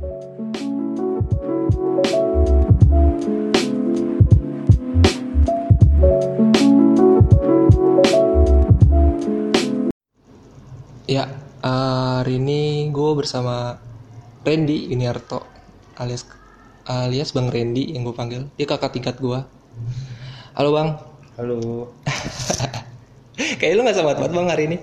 [0.00, 0.08] Ya,
[11.60, 13.76] hari ini gue bersama
[14.40, 15.44] Randy Yuniarto
[16.00, 16.24] alias
[16.88, 18.48] alias Bang Randy yang gue panggil.
[18.56, 19.44] Dia kakak tingkat gue.
[20.56, 20.96] Halo Bang.
[21.36, 21.92] Halo.
[23.60, 24.80] Kayak lu gak sama banget Bang hari ini.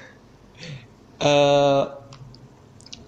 [1.24, 1.82] Eh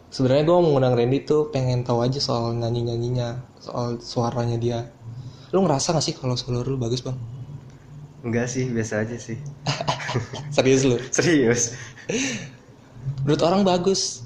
[0.09, 4.89] sebenarnya gue mau ngundang Randy tuh pengen tahu aja soal nyanyi nyanyinya, soal suaranya dia.
[5.53, 7.17] Lu ngerasa gak sih kalau suara lu bagus bang?
[8.25, 9.37] Enggak sih, biasa aja sih.
[10.57, 10.97] Serius lu?
[11.17, 11.77] Serius.
[13.23, 14.25] Menurut orang bagus.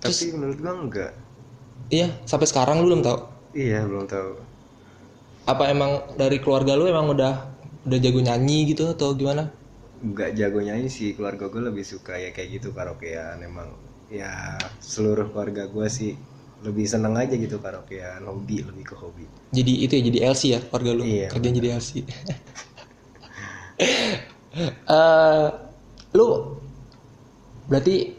[0.00, 1.12] Tapi menurut gua enggak.
[1.92, 3.18] Iya, sampai sekarang lu belum tahu.
[3.52, 4.30] Iya, belum tahu.
[5.46, 7.34] Apa emang dari keluarga lu emang udah
[7.86, 9.52] udah jago nyanyi gitu atau gimana?
[9.96, 13.72] Enggak jago nyanyi sih, keluarga gue lebih suka ya kayak gitu karaokean emang
[14.06, 16.14] ya seluruh keluarga gua sih
[16.62, 19.24] lebih seneng aja gitu karaokean, hobi lebih ke hobi.
[19.52, 21.02] Jadi itu ya jadi LC ya keluarga lu.
[21.04, 21.90] Iya, Kerjaan jadi LC.
[24.88, 25.46] Eh,
[26.16, 26.28] lu
[27.68, 28.16] berarti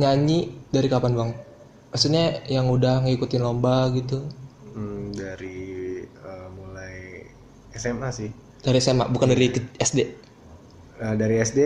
[0.00, 0.38] nyanyi
[0.72, 1.30] dari kapan bang?
[1.92, 4.24] Maksudnya yang udah ngikutin lomba gitu
[4.72, 5.60] Hmm, dari
[6.00, 7.28] eh, mulai
[7.70, 8.32] SMA sih.
[8.64, 9.98] dari SMA bukan dari ke- SD.
[11.02, 11.58] Nah, dari SD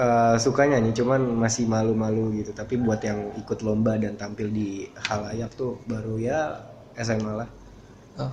[0.00, 4.88] eh, suka nyanyi cuman masih malu-malu gitu tapi buat yang ikut lomba dan tampil di
[5.12, 6.64] halayak tuh baru ya
[6.96, 7.48] SMA lah
[8.14, 8.30] Oh.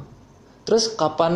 [0.62, 1.34] Terus kapan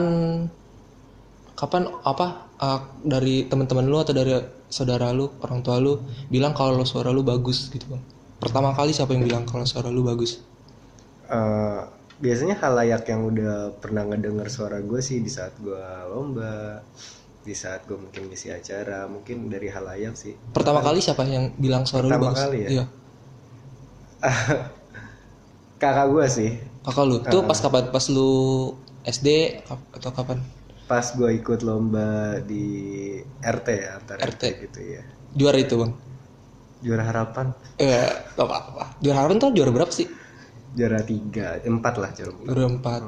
[1.57, 4.38] kapan apa uh, dari teman-teman lu atau dari
[4.69, 5.97] saudara lu, orang tua lu
[6.29, 8.03] bilang kalau suara lu bagus gitu bang?
[8.38, 10.45] Pertama kali siapa yang bilang kalau suara lu bagus?
[11.25, 11.81] Eh,
[12.21, 16.85] biasanya halayak yang udah pernah ngedenger suara gue sih di saat gue lomba
[17.45, 21.85] di saat gue mungkin ngisi acara mungkin dari halayak sih Pertama kali siapa yang bilang
[21.85, 22.41] suara lu Pertama bagus?
[22.41, 22.69] kali ya?
[22.73, 22.85] Iya.
[25.81, 26.51] kakak gue sih
[26.81, 27.17] Kakak lu.
[27.17, 27.83] Itu pas kapan?
[27.89, 28.31] Pas lu
[29.05, 29.29] SD
[29.94, 30.39] atau kapan?
[30.85, 32.66] pas gue ikut lomba di
[33.41, 34.44] RT ya antar RT, RT.
[34.69, 35.01] gitu ya
[35.34, 35.91] Juara itu bang?
[36.78, 37.50] juara harapan
[37.81, 38.05] Eh,
[38.38, 38.94] gak apa-apa.
[39.01, 40.05] Juara harapan tuh juara berapa sih?
[40.78, 42.45] juara tiga empat lah juara empat.
[42.45, 43.01] Juara empat.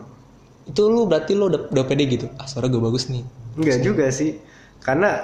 [0.68, 2.28] Itu lu berarti lu udah, udah pede gitu?
[2.36, 3.24] Ah suara gue bagus nih.
[3.58, 4.38] Enggak juga sih,
[4.84, 5.18] karena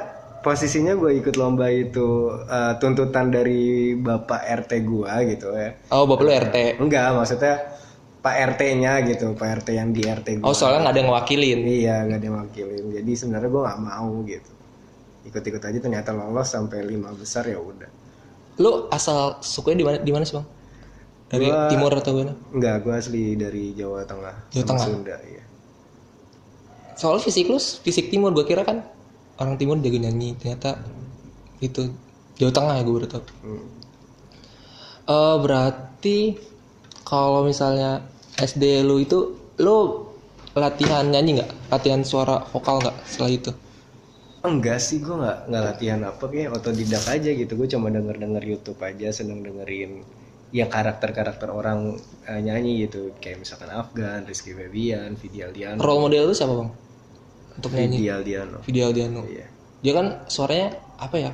[0.44, 5.76] posisinya gue ikut lomba itu eh, tuntutan dari bapak RT gua gitu ya.
[5.92, 6.56] Oh bapak lu RT.
[6.82, 7.56] Enggak, maksudnya
[8.24, 10.52] Pak RT-nya gitu, Pak RT yang di RT gua.
[10.52, 11.60] Oh soalnya nggak ada yang ngewakilin.
[11.68, 12.84] Iya, nggak ada yang wakilin.
[12.96, 14.52] Jadi sebenarnya gue nggak mau gitu.
[15.28, 17.92] Ikut-ikut aja ternyata lolos sampai lima besar ya udah.
[18.64, 20.48] Lu asal sukanya di mana di mana sih bang?
[21.34, 22.34] Dari Gua- timur atau mana?
[22.54, 24.86] Enggak, gue asli dari Jawa Tengah, Jawa sama Tengah?
[24.86, 25.44] Sunda ya.
[26.94, 28.86] Soalnya fisik lu fisik timur gue kira kan
[29.42, 30.78] orang timur jago nyanyi ternyata
[31.58, 31.90] itu
[32.38, 33.24] Jawa Tengah ya gue baru tahu.
[33.42, 33.66] Hmm.
[35.04, 36.18] Eh berarti
[37.02, 38.06] kalau misalnya
[38.38, 40.06] SD lu itu lu
[40.54, 41.50] latihan nyanyi nggak?
[41.74, 43.52] Latihan suara vokal nggak setelah itu?
[44.44, 47.58] Enggak sih, gue nggak nggak latihan apa kayak otodidak aja gitu.
[47.58, 50.04] Gue cuma denger denger YouTube aja, seneng dengerin
[50.54, 51.98] ya karakter karakter orang
[52.30, 56.70] eh, nyanyi gitu, kayak misalkan Afgan, Rizky Febian, Vidi Aldiano, Role model lu siapa bang?
[57.58, 57.98] Untuk nyanyi?
[57.98, 58.58] Vidi Aldiano.
[58.62, 59.22] Video Aldiano.
[59.26, 59.48] Iya,
[59.84, 60.68] Dia kan suaranya
[61.02, 61.32] apa ya?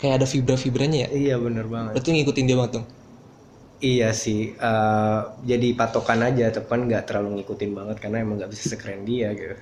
[0.00, 1.08] Kayak ada vibra-vibranya ya.
[1.12, 1.92] iya bener banget.
[1.98, 2.86] Berarti ngikutin dia banget dong.
[3.80, 5.20] Iya sih, eh,
[5.50, 9.56] jadi patokan aja, tepan nggak terlalu ngikutin banget karena emang nggak bisa sekeren dia gitu.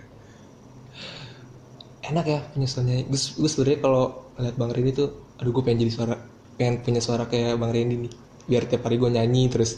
[2.08, 3.06] Enak ya penyesuaiannya.
[3.10, 4.04] Gue gue sebenarnya kalau
[4.42, 5.08] lihat Bang Randy tuh,
[5.38, 6.14] aduh gue pengen jadi suara,
[6.58, 8.12] pengen punya suara kayak Bang Randy nih.
[8.48, 9.76] Biar tiap hari gue nyanyi terus.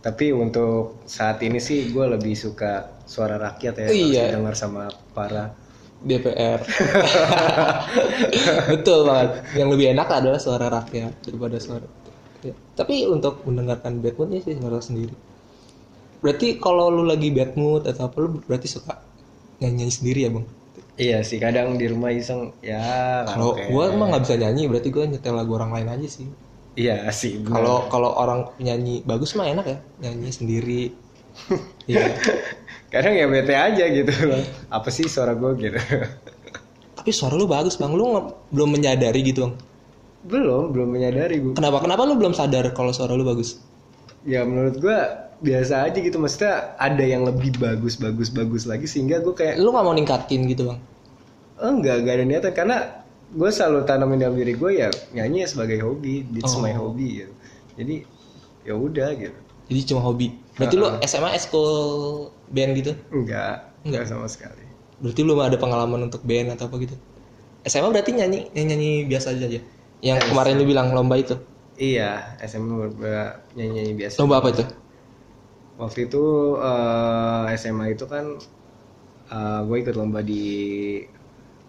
[0.00, 4.24] Tapi untuk saat ini sih gue lebih suka suara rakyat ya, Iya.
[4.38, 5.50] dengar sama para
[6.06, 6.62] DPR.
[8.70, 9.30] Betul banget.
[9.58, 11.86] Yang lebih enak adalah suara rakyat daripada suara.
[12.46, 12.54] Ya.
[12.78, 15.14] Tapi untuk mendengarkan bad mood ya sih suara sendiri.
[16.22, 19.02] Berarti kalau lu lagi bad mood atau apa lu berarti suka
[19.58, 20.46] nyanyi, -nyanyi sendiri ya bang?
[20.96, 22.80] Iya sih, kadang di rumah iseng ya.
[23.28, 26.24] Kalau gua emang nggak bisa nyanyi, berarti gua nyetel lagu orang lain aja sih.
[26.76, 27.40] Iya sih.
[27.40, 30.82] Kalau kalau orang nyanyi bagus mah enak ya, nyanyi sendiri.
[31.86, 32.16] Iya.
[32.88, 34.10] kadang ya bete aja gitu
[34.66, 35.76] apa sih suara gue gitu
[36.96, 38.08] Tapi suara lu bagus bang, lu
[38.50, 39.54] belum menyadari gitu bang.
[40.24, 43.60] belum belum menyadari gue Kenapa kenapa lu belum sadar kalau suara lu bagus?
[44.24, 44.98] ya menurut gue
[45.38, 49.70] biasa aja gitu maksudnya ada yang lebih bagus bagus bagus lagi sehingga gue kayak Lu
[49.70, 50.78] nggak mau ningkatin gitu bang?
[51.60, 52.76] oh, enggak enggak ada niatan karena
[53.26, 56.62] gue selalu tanamin dalam diri gue ya nyanyi ya sebagai hobi it's Oh.
[56.62, 57.32] my hobby gitu
[57.78, 57.94] jadi
[58.66, 60.30] ya udah gitu Jadi cuma hobi.
[60.54, 61.66] Berarti lu SMA eskul
[62.46, 62.94] band gitu?
[63.10, 64.62] enggak enggak sama sekali
[65.02, 66.94] Berarti lu ada pengalaman untuk band atau apa gitu?
[67.66, 69.62] SMA berarti nyanyi nyanyi, nyanyi biasa aja ya?
[70.00, 71.34] Yang kemarin lu bilang lomba itu.
[71.76, 72.02] iya
[72.50, 72.88] SMA
[73.56, 74.64] nyanyi nyanyi biasa Lomba apa itu?
[75.80, 76.18] waktu itu
[76.66, 78.24] eh, SMA itu kan
[79.66, 80.34] gue ikut lomba di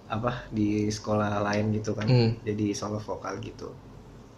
[0.07, 2.31] apa di sekolah lain gitu kan Hmm.
[2.41, 3.67] jadi solo vokal gitu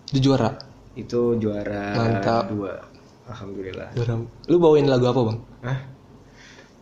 [0.10, 0.50] Itu juara.
[0.98, 2.50] itu juara Mantap.
[2.50, 2.74] dua
[3.30, 4.18] alhamdulillah Juara.
[4.50, 5.40] Lu bawain lagu apa, Bang?
[5.62, 5.80] Hah?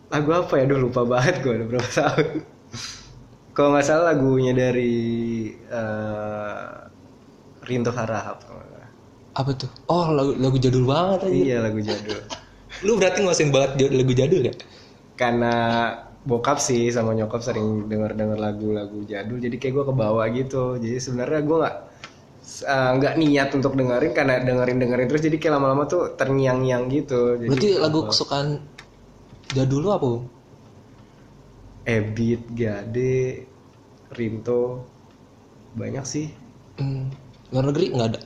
[0.07, 2.27] lagu apa ya Duh lupa banget gue udah berapa tahun
[3.51, 4.95] kalau nggak salah lagunya dari
[5.51, 6.67] eh,
[7.67, 8.39] Rinto Harahap.
[9.35, 9.67] Apa tuh?
[9.85, 11.33] Oh, lagu lagu jadul banget aja.
[11.35, 12.17] iya lagu jadul
[12.85, 14.53] Lu berarti nguasain banget lagu jadul ya?
[15.17, 15.53] karena
[16.29, 20.97] bokap sih sama nyokap sering denger denger lagu-lagu jadul jadi kayak gue kebawa gitu jadi
[21.05, 21.75] sebenarnya gue nggak
[22.73, 27.19] eh, nggak niat untuk dengerin karena dengerin dengerin terus jadi kayak lama-lama tuh terngiang-ngiang gitu
[27.43, 28.47] jadi Berarti lagu kesukaan
[29.55, 30.11] jadul lu apa?
[31.87, 33.47] Ebit, Gade,
[34.11, 34.61] Rinto
[35.77, 36.27] banyak sih
[36.79, 37.03] Hmm,
[37.51, 38.21] luar negeri nggak ada.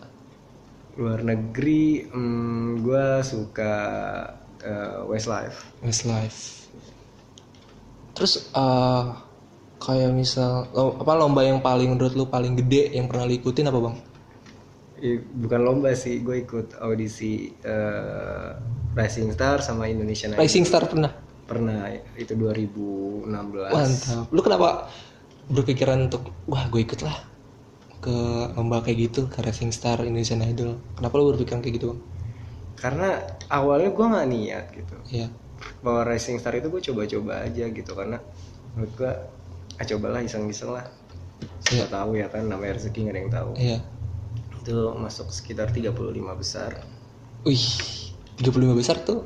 [1.00, 3.74] luar negeri hmm, gue suka
[4.62, 6.61] eh, Westlife Westlife.
[8.22, 9.04] Terus eh
[9.82, 13.66] kayak misal lo- apa lomba yang paling menurut lu paling gede yang pernah lu ikutin
[13.66, 13.98] apa, Bang?
[15.42, 18.50] Bukan lomba sih gue ikut audisi eh,
[18.94, 21.10] Rising Star sama Indonesian Idol Rising Star pernah.
[21.50, 24.26] pernah itu 2016 Mantap.
[24.30, 24.86] Lu kenapa
[25.50, 27.18] berpikiran untuk wah gue ikut lah
[27.98, 28.14] ke
[28.54, 30.78] lomba kayak gitu ke Rising Star Indonesian Idol.
[30.94, 32.02] Kenapa lu berpikiran kayak gitu, Bang?
[32.82, 33.22] karena
[33.54, 35.28] awalnya gue nggak niat gitu Iya.
[35.82, 38.18] Bahwa Rising Star itu gue coba-coba aja gitu karena
[38.74, 39.12] menurut gue
[39.76, 40.86] ah cobalah iseng-iseng lah
[41.60, 43.80] siapa tahu ya kan namanya rezeki nggak ada yang tahu Iya.
[44.62, 45.92] itu masuk sekitar 35
[46.36, 46.72] besar
[47.42, 47.66] Wih,
[48.38, 49.26] 35 besar tuh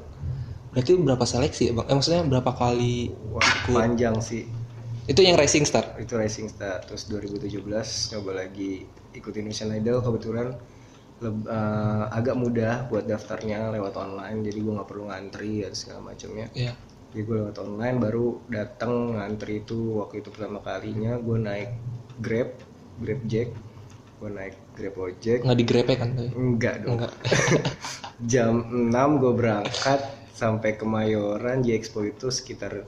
[0.71, 1.87] berarti berapa seleksi ya, Bang?
[1.87, 3.75] Eh maksudnya berapa kali wah ikut?
[3.75, 4.43] panjang sih
[5.05, 5.93] Itu yang Rising Star.
[6.01, 7.61] itu Rising Star terus 2017
[8.15, 8.83] coba lagi
[9.13, 10.57] ikut Indonesian Idol kebetulan
[11.17, 16.11] leb- eh, agak mudah buat daftarnya lewat online jadi gue nggak perlu ngantri dan segala
[16.11, 16.73] macamnya Iya.
[17.11, 21.69] jadi gue lewat online baru datang ngantri itu waktu itu pertama kalinya gue naik
[22.19, 22.49] Grab
[22.99, 23.49] Grab Jack
[24.15, 26.09] gue naik Grab Ojek Nggak digrepe kan?
[26.15, 26.27] tapi?
[26.31, 27.11] enggak dong Enggak.
[28.31, 29.99] jam 6 gue berangkat
[30.31, 32.83] sampai Kemayoran di Expo itu sekitar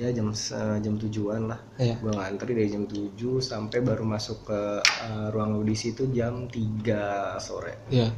[0.00, 2.00] ya jam eh, jam tujuan lah Iya.
[2.00, 7.36] gue ngantri dari jam 7 sampai baru masuk ke eh, ruang audisi itu jam 3
[7.36, 8.08] sore Iya.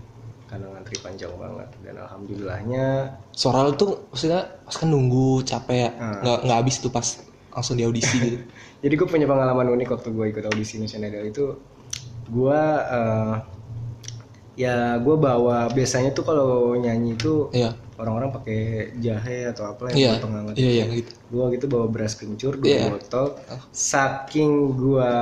[0.47, 2.87] karena ngantri panjang banget dan alhamdulillahnya
[3.33, 5.91] Suara lu tuh maksudnya pas kan nunggu capek ya.
[5.97, 6.21] Hmm.
[6.23, 7.07] Nggak nggak habis tuh pas
[7.51, 8.37] langsung di audisi gitu.
[8.85, 11.45] jadi gue punya pengalaman unik waktu gue ikut audisi Indonesian Idol itu
[12.31, 12.61] gue
[12.93, 13.35] eh,
[14.55, 17.73] ya gue bawa biasanya tuh kalau nyanyi itu Iya.
[17.97, 18.61] Orang-orang pakai
[18.99, 20.09] jahe atau apa yang Iya.
[20.11, 21.13] buat penghangat Iya, iya gitu.
[21.29, 22.87] gue gitu bawa beras kencur dua Iya.
[22.91, 23.27] botol
[23.71, 25.13] saking gue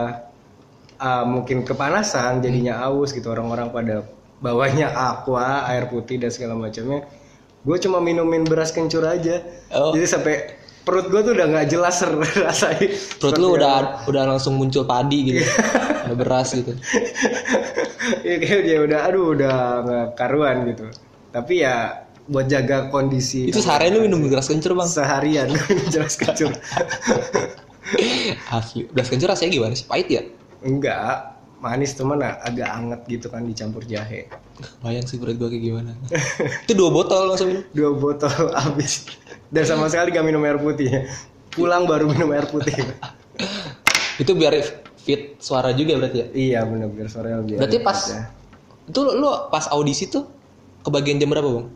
[0.96, 3.94] ah, mungkin kepanasan jadinya aus gitu orang-orang pada
[4.38, 7.04] bawanya aqua air putih dan segala macamnya
[7.60, 9.92] gue cuma minumin beras kencur aja Oh.
[9.92, 10.34] jadi sampai
[10.80, 12.00] perut gue tuh udah nggak jelas
[12.48, 12.88] rasanya
[13.20, 15.44] Perut lu udah udah langsung muncul padi gitu.
[16.08, 16.72] Ada beras gitu.
[18.26, 20.88] ya kayak dia udah aduh udah nggak karuan gitu
[21.30, 24.86] tapi ya buat jaga kondisi Itu seharian lu minum beras kencur, Bang.
[24.86, 25.50] seharian
[25.90, 26.54] jelas kencur
[28.48, 28.86] Asli.
[28.86, 29.84] Beras kencur rasanya gimana sih?
[29.84, 30.22] Pahit ya?
[30.60, 34.28] enggak manis cuman agak anget gitu kan dicampur jahe
[34.78, 35.92] Bayang sih berat gua kayak gimana.
[36.64, 37.64] itu dua botol langsung minum.
[37.72, 38.28] dua botol
[38.60, 39.08] habis
[39.48, 41.08] dan sama sekali gak minum air putih
[41.50, 42.76] pulang baru minum air putih
[44.16, 44.52] Itu biar
[44.96, 46.26] fit suara juga berarti ya.
[46.30, 48.28] iya bener bener suaranya lebih Berarti pas aja.
[48.84, 50.28] itu lu, lu pas audisi tuh
[50.80, 51.66] kebagian jam berapa, Bang?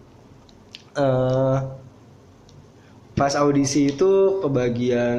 [0.95, 1.59] Eh,
[3.15, 4.11] pas audisi itu
[4.43, 5.19] kebagian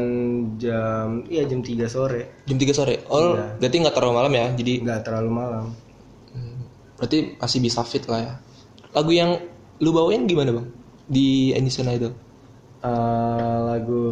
[0.55, 2.95] jam iya jam 3 sore Jam 3 sore.
[3.07, 3.55] Oh, Iya.
[3.59, 4.47] berarti nggak terlalu malam ya.
[4.51, 5.65] Jadi nggak terlalu malam
[6.31, 6.55] hmm,
[6.95, 8.33] berarti masih bisa fit lah ya.
[8.91, 9.35] Lagu yang
[9.79, 10.67] lu bawain gimana, Bang?
[11.05, 12.11] Di Indonesian Idol.
[12.79, 14.11] Eh, lagu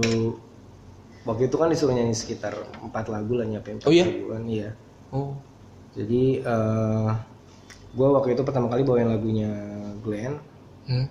[1.23, 2.51] waktu itu kan disuruh nyanyi sekitar
[2.81, 4.03] empat lagu lah nyampe empat Oh iya?
[4.03, 4.69] laguan iya
[5.13, 5.31] Oh.
[5.93, 7.09] jadi eh
[7.93, 9.51] gue waktu itu pertama kali bawain lagunya
[10.01, 10.35] Glenn
[10.83, 11.07] Hmm.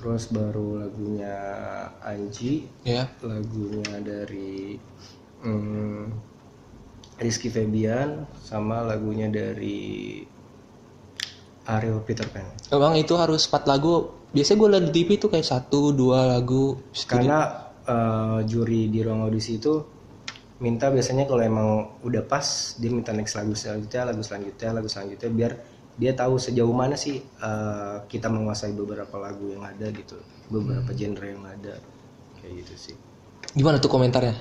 [0.00, 1.36] Terus baru lagunya
[2.00, 3.04] Anji Ya.
[3.20, 4.80] lagunya dari
[5.44, 6.08] hmm,
[7.20, 10.24] Rizky Febian sama lagunya dari
[11.68, 14.08] Ariel Peter Pan Bang itu harus 4 lagu.
[14.32, 16.80] Biasanya gue liat di TV tuh kayak satu dua lagu.
[17.04, 19.84] karena eh, juri di ruang audisi itu
[20.60, 21.68] minta biasanya kalau emang
[22.04, 25.52] udah pas dia minta next lagu selanjutnya lagu selanjutnya lagu selanjutnya biar
[25.98, 30.20] dia tahu sejauh mana sih eh, kita menguasai beberapa lagu yang ada gitu
[30.50, 31.78] beberapa genre yang ada
[32.42, 32.96] kayak gitu sih
[33.54, 34.36] Gimana tuh komentarnya?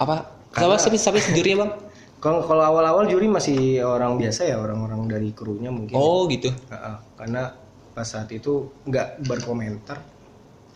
[0.00, 0.42] Apa?
[0.50, 1.72] Siapa siapa siapa jurinya, Bang?
[2.20, 5.96] Kalau kalau awal-awal juri masih orang biasa ya orang-orang dari krunya mungkin.
[5.96, 6.52] Oh gitu.
[6.52, 7.48] Heeh, karena
[7.96, 10.04] pas saat itu nggak berkomentar,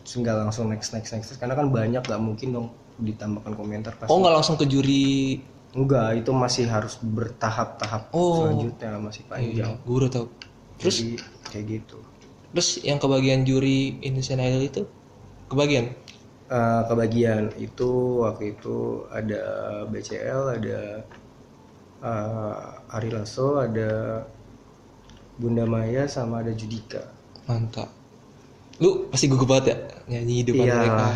[0.08, 4.24] nggak langsung next next next karena kan banyak nggak mungkin dong ditambahkan komentar pas Oh
[4.24, 5.44] nggak langsung ke juri.
[5.74, 8.46] Enggak itu masih harus bertahap-tahap Oh.
[8.46, 10.26] selanjutnya masih panjang Gue udah tahu.
[10.78, 11.14] Terus jadi
[11.50, 11.98] kayak gitu
[12.54, 14.82] terus yang kebagian juri Indonesian Idol itu
[15.50, 15.90] kebagian?
[16.44, 19.42] Eh, kebagian itu waktu itu ada
[19.90, 20.80] BCL ada
[21.98, 24.22] eh, Ari Lasso ada
[25.34, 27.02] Bunda Maya sama ada Judika
[27.50, 27.90] Mantap.
[28.78, 29.76] Lu pasti gugup banget ya
[30.14, 31.06] nyanyi di depan iya mereka.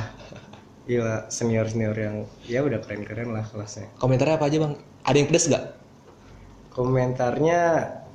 [0.89, 4.75] Iya senior senior yang ya udah keren keren lah kelasnya Komentarnya apa aja bang?
[5.05, 5.65] Ada yang pedes gak?
[6.71, 7.61] komentarnya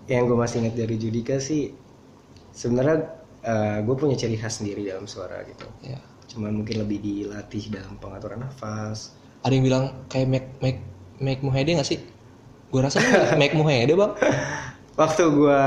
[0.07, 1.75] yang gue masih ingat dari Judika sih
[2.51, 3.11] sebenarnya
[3.83, 5.99] gue punya ciri khas sendiri dalam suara gitu Ya.
[6.31, 9.11] cuman mungkin lebih dilatih dalam pengaturan nafas
[9.43, 10.79] Ada yang bilang kayak Make Make
[11.19, 11.99] Make Muhede gak sih?
[12.71, 13.03] Gue rasa
[13.35, 14.15] Make Muhede bang.
[15.01, 15.61] waktu gue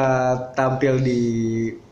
[0.57, 1.21] tampil di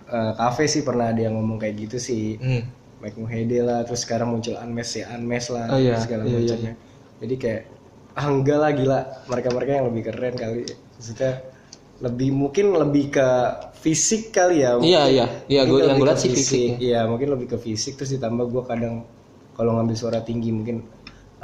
[0.08, 2.64] eh, cafe sih pernah ada yang ngomong kayak gitu sih Hmm.
[3.04, 6.56] Mike Mohede lah terus sekarang muncul Unmes ya Unmes lah Oh iya, segala iya, iya,
[6.56, 6.74] macamnya.
[7.20, 7.62] Jadi kayak
[8.16, 9.00] ah enggak lah gila.
[9.28, 10.62] Mereka mereka yang lebih keren kali.
[10.96, 11.32] Maksudnya
[12.00, 13.28] lebih mungkin lebih ke
[13.76, 14.80] fisik kali ya.
[14.80, 15.26] Iya iya.
[15.52, 16.76] Iya gue yang gue ke liat sih fisiknya.
[16.80, 19.04] Iya, mungkin lebih ke fisik terus ditambah gue kadang
[19.52, 20.82] kalau ngambil suara tinggi mungkin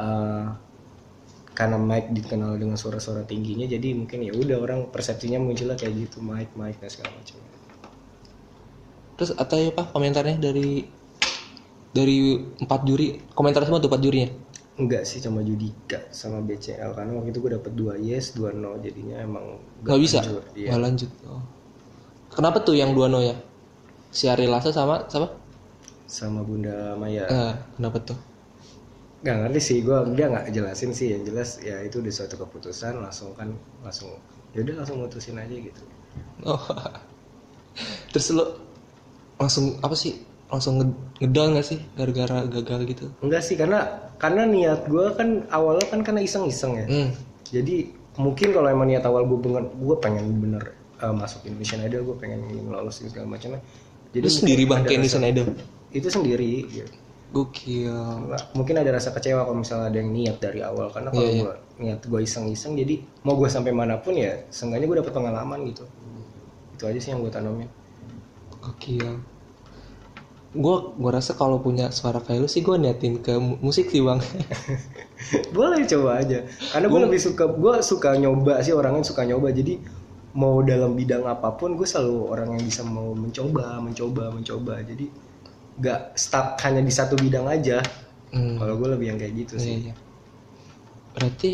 [0.01, 0.47] eh,
[1.53, 6.25] karena Mike dikenal dengan suara-suara tingginya jadi mungkin ya udah orang persepsinya munculnya kayak gitu
[6.25, 7.37] Mike Mike dan segala macam.
[9.21, 11.00] Terus atau apa komentarnya dari
[11.91, 14.31] dari empat juri komentar semua tuh empat jurinya.
[14.81, 18.81] Enggak sih sama Judika sama BCL karena waktu itu gue dapet dua yes dua no
[18.81, 20.25] jadinya emang Gak bisa.
[20.57, 20.73] Iya.
[20.73, 21.11] Nggak lanjut.
[21.29, 21.43] Oh.
[22.33, 23.37] Kenapa tuh yang dua no ya?
[24.09, 25.37] Si Ari Lasso sama siapa?
[26.09, 27.29] Sama Bunda Maya.
[27.29, 28.19] Eh, kenapa tuh?
[29.21, 33.05] Gak ngerti sih gue dia nggak jelasin sih yang jelas ya itu udah suatu keputusan
[33.05, 33.53] langsung kan
[33.85, 34.17] langsung
[34.57, 35.83] ya udah langsung mutusin aja gitu.
[36.47, 36.57] Oh.
[38.17, 38.57] Terus lo
[39.37, 40.25] langsung apa sih?
[40.51, 43.07] Langsung nge- ngedown gak sih gara-gara gagal gitu?
[43.21, 46.87] Enggak sih karena karena niat gue kan awalnya kan karena iseng-iseng ya.
[46.87, 47.11] Hmm.
[47.47, 47.77] Jadi
[48.17, 52.17] mungkin kalau emang niat awal gue bener gue pengen bener uh, masuk Indonesian Idol gue
[52.17, 53.63] pengen lolos ini segala macamnya.
[54.11, 55.49] Jadi Lu sendiri bang ke Indonesian Idol?
[55.91, 56.67] itu sendiri.
[56.67, 56.91] Gitu.
[57.31, 57.95] Gokil.
[58.27, 61.31] Nggak- Mungkin ada rasa kecewa kalau misalnya ada yang niat dari awal karena kalau Iya,
[61.33, 61.43] iya.
[61.45, 65.63] gue niat gue iseng-iseng jadi mau gue sampai mana pun ya seenggaknya gue dapet pengalaman
[65.65, 65.87] gitu.
[66.75, 67.71] Itu aja sih yang gue tanamin.
[68.61, 69.09] Gokil.
[70.51, 74.03] Gue gua rasa kalau punya suara kayak lu sih gue niatin ke mu- musik sih
[74.03, 74.19] bang.
[75.57, 76.43] Boleh coba aja.
[76.75, 79.55] Karena gue lebih suka gue suka nyoba sih orangnya suka nyoba.
[79.55, 79.79] Jadi
[80.35, 84.83] mau dalam bidang apa pun gue selalu orang yang bisa mau mencoba, mencoba, mencoba.
[84.83, 85.07] Jadi
[85.79, 87.79] nggak stuck hanya di satu bidang aja.
[88.35, 88.59] Hmm.
[88.59, 89.77] Kalau gue lebih yang kayak gitu Iya, sih.
[89.87, 89.95] iya.
[91.15, 91.51] Berarti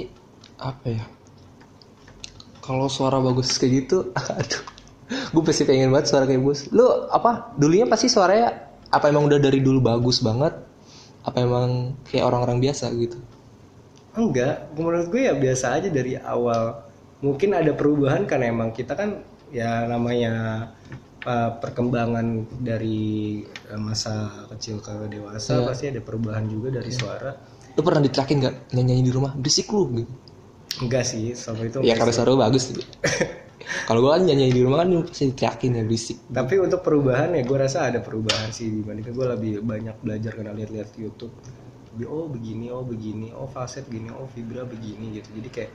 [0.56, 1.04] apa ya?
[2.64, 4.10] Kalau suara bagus kayak gitu,
[4.40, 4.62] aduh,
[5.36, 6.66] gue pasti pengen banget suara kayak bos.
[6.72, 7.52] Lu apa?
[7.54, 8.65] Dulunya pasti suaranya
[8.96, 10.56] apa emang udah dari dulu bagus banget?
[11.26, 13.20] Apa emang kayak orang-orang biasa gitu?
[14.16, 16.80] Enggak, menurut gue ya biasa aja dari awal.
[17.20, 19.20] Mungkin ada perubahan karena emang kita kan
[19.52, 20.32] ya namanya
[21.26, 25.66] uh, perkembangan dari uh, masa kecil ke dewasa Iya.
[25.68, 27.36] pasti ada perubahan juga dari suara.
[27.76, 29.36] Lu pernah diterakin gak nyanyi di rumah?
[29.36, 30.12] Berisik lu gitu.
[30.80, 32.80] Enggak sih, sama itu Ya karena suara bagus gitu.
[33.64, 36.18] Kalau gue kan nyanyi di rumah kan pasti diterakin ya berisik.
[36.28, 40.52] Tapi untuk perubahan ya gue rasa ada perubahan sih dibandingkan gue lebih banyak belajar karena
[40.52, 41.32] lihat-lihat YouTube.
[41.96, 45.32] Lebih, oh begini, oh begini, oh falset gini, oh vibra begini gitu.
[45.40, 45.72] Jadi kayak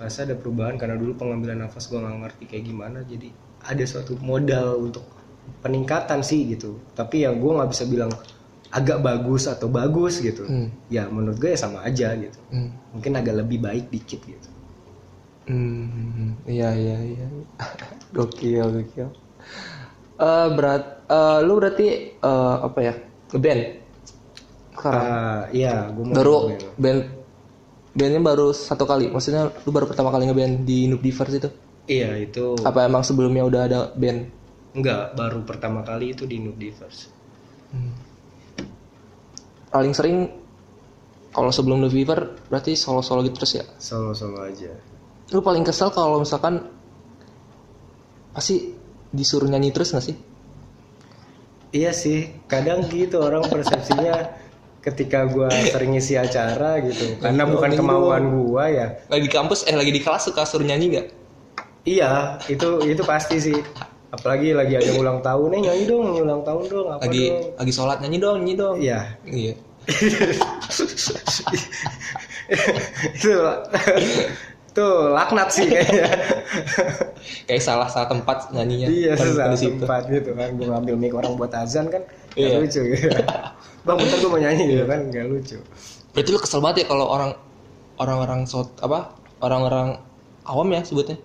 [0.00, 2.98] rasa ada perubahan karena dulu pengambilan nafas gue nggak ngerti kayak gimana.
[3.06, 3.28] Jadi
[3.62, 5.06] ada suatu modal untuk
[5.62, 6.82] peningkatan sih gitu.
[6.98, 8.10] Tapi ya gue nggak bisa bilang
[8.70, 10.46] agak bagus atau bagus gitu.
[10.46, 10.70] Hmm.
[10.90, 12.38] Ya menurut gue ya sama aja gitu.
[12.50, 12.74] Hmm.
[12.96, 14.50] Mungkin agak lebih baik dikit gitu.
[15.50, 17.26] Hmm, iya iya iya.
[18.14, 19.10] gokil gokil.
[20.20, 21.86] Eh berat, eh, lu berarti
[22.22, 22.94] eh, apa ya?
[23.34, 23.62] Ngeband.
[24.70, 26.78] Sekarang Ah, iya, gue mau baru nyobain.
[26.78, 27.00] band
[27.90, 29.10] bandnya baru satu kali.
[29.10, 31.50] Maksudnya lu baru pertama kali ngeband di Noob Divers itu?
[31.90, 34.30] Iya itu Apa emang sebelumnya udah ada band?
[34.70, 37.10] Enggak, baru pertama kali itu di Noob Divers.
[37.74, 37.90] Hmm.
[39.74, 40.30] Paling sering
[41.34, 43.64] kalau sebelum Noob Diver berarti solo-solo gitu terus ya?
[43.82, 44.70] Solo-solo aja.
[45.30, 46.66] Lu paling kesel kalau misalkan
[48.34, 48.74] pasti
[49.10, 50.16] disuruh nyanyi terus gak sih?
[51.70, 54.34] Iya sih, kadang gitu orang persepsinya
[54.82, 57.14] ketika gua sering ngisi acara gitu.
[57.22, 58.86] Karena Nyanyi bukan dong, kemauan gua ya.
[59.06, 61.06] Lagi di kampus eh lagi di kelas suka suruh nyanyi nggak?
[61.86, 63.54] Iya, itu itu pasti sih.
[64.10, 67.54] Apalagi lagi ada ulang tahun, nih nyanyi dong, nyanyi ulang tahun dong, apa lagi dong.
[67.54, 69.54] lagi sholat nyanyi dong nyanyi dong Iya, iya
[73.16, 73.30] itu
[74.80, 76.08] itu laknat sih kayaknya.
[77.46, 79.12] Kayak salah salah tempat nyanyinya iya
[79.54, 79.76] situ.
[79.84, 80.56] tempat gitu kan.
[80.56, 82.00] Gue ngambil mic orang buat azan kan
[82.32, 82.56] gak Iya.
[82.58, 82.80] lucu.
[82.80, 83.08] Gitu
[83.86, 85.56] bang bentar gue mau nyanyi gitu kan gak lucu.
[86.16, 87.30] Berarti lu kesel banget ya kalau orang
[88.00, 89.12] orang-orang sot apa
[89.44, 90.00] orang-orang
[90.48, 91.20] awam ya sebutnya?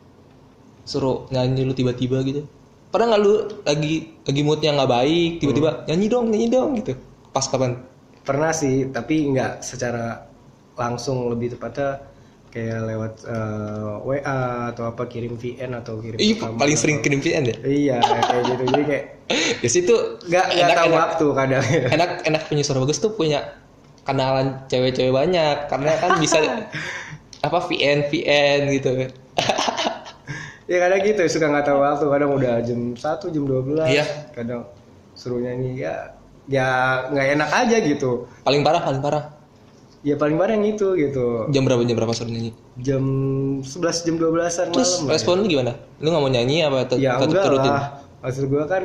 [0.84, 2.44] Suruh nyanyi lu tiba-tiba gitu.
[2.92, 3.34] Pernah nggak lu
[3.64, 3.94] lagi
[4.24, 5.84] lagi moodnya nggak baik tiba-tiba Hmm.
[5.90, 6.94] nyanyi dong nyanyi dong gitu.
[7.32, 7.80] Pas kapan?
[8.22, 10.28] Pernah sih tapi nggak secara
[10.76, 12.04] langsung lebih tepatnya
[12.56, 14.40] kayak lewat eh, WA
[14.72, 16.16] atau apa kirim VN atau kirim
[16.56, 17.56] paling sering kirim VN ya?
[17.68, 18.64] Iya kayak gitu.
[18.72, 19.04] Jadi kayak
[19.64, 21.02] ya situ nggak nggak enak tahu enak.
[21.04, 21.64] waktu kadang.
[22.00, 23.60] Enak enak punya suara bagus tuh punya
[24.08, 25.68] kenalan cewek-cewek banyak.
[25.68, 26.40] Karena kan bisa
[27.48, 28.90] apa VN VN gitu.
[30.66, 32.06] Ya kadang gitu suka nggak tahu waktu.
[32.08, 33.04] Kadang udah jam 1
[33.36, 34.06] jam 12 Iya.
[34.32, 34.64] kadang
[35.12, 36.16] suruh nyanyi ya
[36.48, 36.68] ya
[37.12, 38.32] nggak enak aja gitu.
[38.48, 39.35] Paling parah paling parah
[40.06, 41.50] ya paling yang itu gitu.
[41.50, 42.54] Jam berapa jam berapa suruh nyanyi?
[42.78, 43.02] Jam
[43.66, 45.74] 11 jam 12an terus malam lah respon lu gimana?
[45.98, 48.06] Lu nggak mau nyanyi apa tetap ya tetap enggak turutin lah.
[48.22, 48.84] Maksud gue kan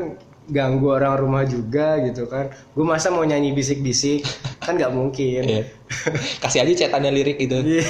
[0.49, 2.49] ganggu orang rumah juga gitu kan.
[2.73, 4.25] Gue masa mau nyanyi bisik-bisik?
[4.65, 5.41] Kan nggak mungkin.
[5.45, 5.65] Iya.
[6.45, 7.61] kasih aja cetannya lirik gitu.
[7.65, 7.85] Iya.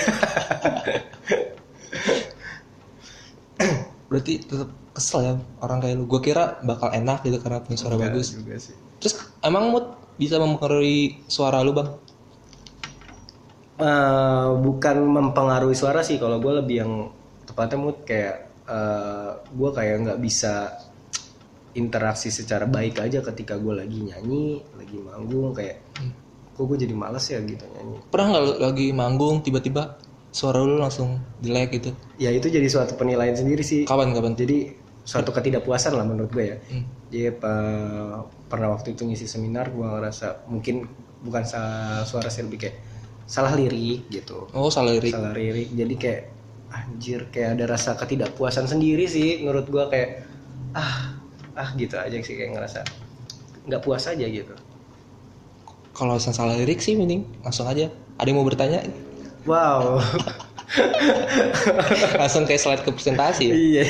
[4.10, 6.06] berarti tetap kesel ya orang kayak lu.
[6.06, 8.38] Gue kira bakal enak gitu karena punya suara Enggak bagus.
[8.38, 8.74] juga sih.
[9.02, 11.90] Terus emang mood bisa mempengaruhi suara lu bang
[13.80, 16.20] Eh, bukan mempengaruhi suara sih.
[16.20, 16.92] Kalau gue lebih yang
[17.48, 18.36] tepatnya mood kayak
[18.68, 20.68] eh, gue kayak nggak bisa
[21.70, 25.86] interaksi secara baik aja ketika gue lagi nyanyi lagi manggung kayak
[26.50, 27.98] kok gue jadi males ya gitu nyanyi?
[28.10, 29.96] Pernah nggak lagi manggung tiba-tiba
[30.30, 31.90] suara lu langsung jelek gitu?
[32.20, 33.86] Ya itu jadi suatu penilaian sendiri sih.
[33.86, 34.34] Kapan kapan?
[34.36, 36.56] Jadi suatu ketidakpuasan lah menurut gue ya.
[36.68, 36.84] Hmm.
[37.10, 40.86] jadi pa- pernah waktu itu ngisi seminar gue ngerasa mungkin
[41.18, 41.42] bukan
[42.06, 42.76] suara sih lebih kayak
[43.30, 44.50] salah lirik gitu.
[44.50, 45.14] Oh salah lirik.
[45.14, 45.70] Salah lirik.
[45.70, 46.22] Jadi kayak
[46.74, 50.26] anjir kayak ada rasa ketidakpuasan sendiri sih menurut gue kayak
[50.74, 51.14] ah
[51.54, 52.82] ah gitu aja sih kayak ngerasa
[53.70, 54.50] nggak puas aja gitu.
[55.94, 57.86] Kalau salah lirik sih mending langsung aja.
[58.18, 58.82] Ada yang mau bertanya?
[59.46, 60.02] Wow.
[62.20, 63.54] Langsung kayak slide ke presentasi ya?
[63.56, 63.84] Iya.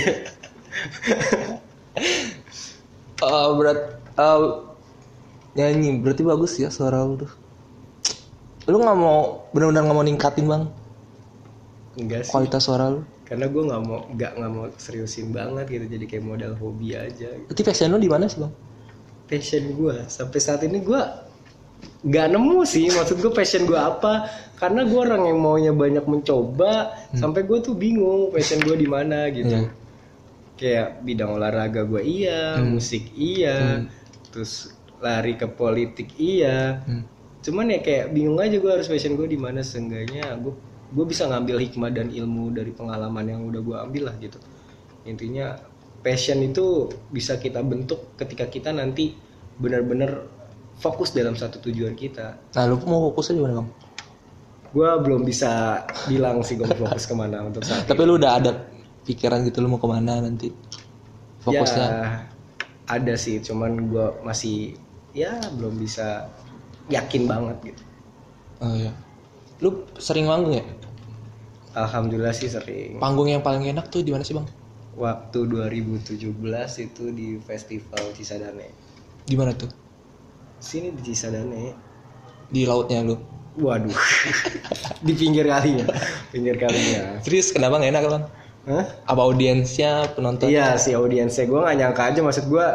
[3.21, 4.41] Eh, berat eh,
[5.59, 5.99] nyanyi.
[6.01, 7.31] Berarti bagus ya suara lu tuh
[8.69, 10.63] lu nggak mau benar-benar nggak mau ningkatin bang?
[11.97, 12.33] Enggak sih.
[12.33, 13.01] Kualitas suara lu?
[13.25, 15.87] Karena gue nggak mau nggak nggak mau seriusin banget gitu.
[15.87, 17.31] Jadi kayak modal hobi aja.
[17.31, 17.47] Gitu.
[17.49, 18.53] berarti passion lu di mana sih bang?
[19.31, 21.01] Passion gue sampai saat ini gue
[22.05, 22.91] nggak nemu sih.
[22.93, 24.29] Maksud gue passion gue apa?
[24.59, 26.93] Karena gue orang yang maunya banyak mencoba.
[27.17, 29.57] Sampai gue tuh bingung passion gue di mana gitu.
[29.57, 29.79] Iya.
[30.61, 33.81] kayak bidang olahraga gue iya musik iya
[34.29, 36.85] terus lari ke politik iya.
[36.85, 37.09] Hmm.
[37.41, 40.53] Cuman ya kayak bingung aja gue harus passion gue di mana seenggaknya gue
[40.91, 44.37] gue bisa ngambil hikmah dan ilmu dari pengalaman yang udah gue ambil lah gitu.
[45.07, 45.55] Intinya
[46.03, 49.15] passion itu bisa kita bentuk ketika kita nanti
[49.57, 50.27] benar-benar
[50.83, 52.37] fokus dalam satu tujuan kita.
[52.59, 53.69] Nah lu mau fokusnya di mana bang?
[54.71, 58.33] Gue belum bisa bilang sih gue mau fokus ke mana untuk saat tapi lu udah
[58.43, 58.51] ada
[59.07, 60.51] pikiran gitu lu mau ke mana nanti?
[61.47, 61.87] Fokusnya?
[61.87, 62.27] Ya
[62.91, 64.75] ada sih cuman gue masih
[65.15, 66.27] ya belum bisa
[66.91, 67.83] yakin banget gitu.
[68.61, 68.93] Oh iya.
[69.63, 70.65] Lu sering manggung ya?
[71.73, 72.99] Alhamdulillah sih sering.
[72.99, 74.45] Panggung yang paling enak tuh di mana sih bang?
[74.99, 76.21] Waktu 2017
[76.83, 78.69] itu di festival Cisadane.
[79.25, 79.71] Di mana tuh?
[80.59, 81.73] Sini di Cisadane.
[82.51, 83.17] Di lautnya lu?
[83.57, 83.95] Waduh.
[85.07, 85.89] Di pinggir kalinya
[86.31, 88.25] pinggir kalinya serius kenapa nggak enak bang?
[88.61, 88.85] Hah?
[89.09, 90.53] apa audiensnya penonton?
[90.53, 91.49] Iya si audiensnya.
[91.49, 92.21] Gue nggak nyangka aja.
[92.21, 92.67] Maksud gue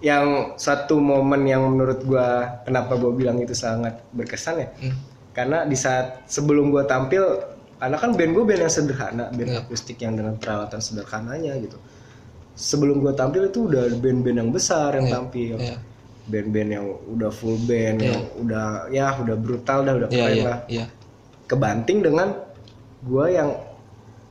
[0.00, 2.28] yang satu momen yang menurut gue
[2.64, 4.96] kenapa gue bilang itu sangat berkesan ya Hmm.
[5.30, 7.20] karena di saat sebelum gue tampil
[7.76, 9.60] karena kan band gue band yang sederhana band Iya.
[9.60, 11.76] akustik yang dengan peralatan sederhananya gitu
[12.52, 15.14] sebelum gue tampil itu udah band-band yang besar yang Iya.
[15.14, 15.76] tampil Iya.
[16.26, 20.44] band-band yang udah full band yang udah ya udah brutal dah udah iya keren iya
[20.44, 20.84] lah iya
[21.44, 22.28] kebanting dengan
[23.02, 23.48] gue yang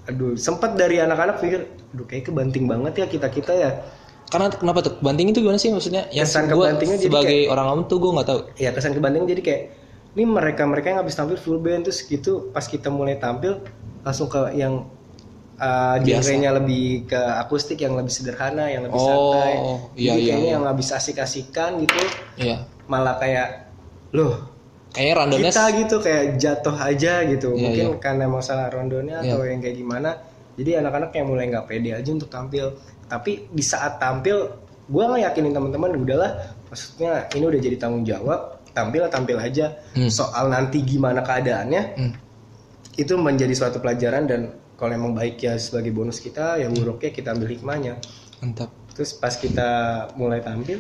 [0.06, 1.62] aduh sempat dari anak-anak pikir
[1.94, 3.70] aduh kayak kebanting banget ya kita kita ya
[4.30, 4.94] karena kenapa tuh?
[5.02, 5.74] Banting itu gimana sih?
[5.74, 8.40] Maksudnya yang Kesan gua kebantingnya jadi sebagai orang awam tuh gue nggak tahu.
[8.62, 9.62] Ya kesan kebanting jadi kayak
[10.14, 13.62] ini mereka mereka yang habis tampil full band terus gitu pas kita mulai tampil
[14.02, 14.90] langsung ke yang
[15.60, 19.54] uh, genrenya lebih ke akustik yang lebih sederhana yang lebih Oh, santai.
[19.54, 19.62] Iya,
[19.94, 20.56] jadi iya, kayaknya iya.
[20.58, 22.00] yang habis asik-asikan gitu
[22.42, 22.58] iya.
[22.90, 23.70] malah kayak
[24.16, 24.34] loh
[24.90, 27.54] kayaknya randomnya kita gitu kayak jatuh aja gitu.
[27.54, 29.38] Iya, mungkin karena masalah rondonya Iya.
[29.38, 30.10] atau yang kayak gimana.
[30.60, 32.74] Jadi anak-anak yang mulai nggak pede aja untuk tampil
[33.10, 34.54] tapi di saat tampil
[34.90, 36.32] gue ngeyakinin teman-teman udahlah
[36.70, 40.08] maksudnya ini udah jadi tanggung jawab tampil tampil aja Hmm.
[40.08, 42.14] soal nanti gimana keadaannya Hmm.
[42.96, 44.42] itu menjadi suatu pelajaran dan
[44.78, 47.94] kalau emang baik ya sebagai bonus kita yang buruknya kita ambil hikmahnya
[48.40, 49.68] mantap terus pas kita
[50.16, 50.80] mulai tampil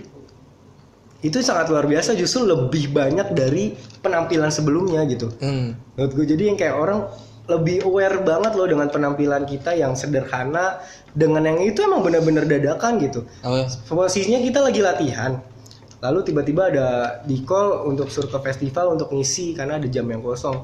[1.20, 6.00] itu sangat luar biasa justru lebih banyak dari penampilan sebelumnya gitu hmm.
[6.00, 7.12] menurut gue jadi yang kayak orang
[7.50, 10.80] lebih aware banget loh dengan penampilan kita yang sederhana
[11.18, 13.26] dengan yang itu emang bener-bener dadakan gitu.
[13.42, 13.66] Oh ya.
[13.90, 15.42] Posisinya kita lagi latihan
[16.00, 16.88] lalu tiba-tiba ada
[17.28, 20.64] di call untuk suruh ke festival untuk ngisi karena ada jam yang kosong.